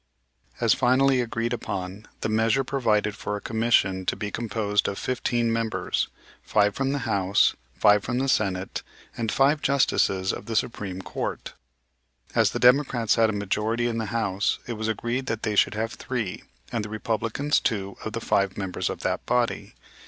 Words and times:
As 0.59 0.73
finally 0.73 1.21
agreed 1.21 1.53
upon, 1.53 2.07
the 2.21 2.27
measure 2.27 2.63
provided 2.63 3.15
for 3.15 3.35
a 3.37 3.39
commission 3.39 4.03
to 4.07 4.15
be 4.15 4.31
composed 4.31 4.87
of 4.87 4.97
fifteen 4.97 5.53
members, 5.53 6.07
five 6.41 6.73
from 6.73 6.91
the 6.91 6.97
House, 7.05 7.55
five 7.75 8.03
from 8.03 8.17
the 8.17 8.27
Senate, 8.27 8.81
and 9.15 9.31
five 9.31 9.61
Justices 9.61 10.33
of 10.33 10.47
the 10.47 10.55
Supreme 10.55 11.03
Court. 11.03 11.53
As 12.33 12.49
the 12.49 12.57
Democrats 12.57 13.13
had 13.13 13.29
a 13.29 13.33
majority 13.33 13.85
in 13.85 13.99
the 13.99 14.07
House, 14.07 14.57
it 14.65 14.73
was 14.73 14.87
agreed 14.87 15.27
that 15.27 15.43
they 15.43 15.55
should 15.55 15.75
have 15.75 15.93
three, 15.93 16.45
and 16.71 16.83
the 16.83 16.89
Republicans 16.89 17.59
two 17.59 17.95
of 18.03 18.13
the 18.13 18.21
five 18.21 18.57
members 18.57 18.89
of 18.89 19.01
that 19.01 19.23
body. 19.27 19.75